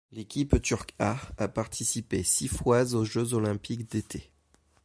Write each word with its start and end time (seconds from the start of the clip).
L’équipe 0.11 0.59
turc 0.63 0.95
A 0.97 1.19
a 1.37 1.47
participé 1.47 2.23
six 2.23 2.47
fois 2.47 2.95
aux 2.95 3.05
Jeux 3.05 3.35
olympiques 3.35 3.87
d'été. 3.91 4.31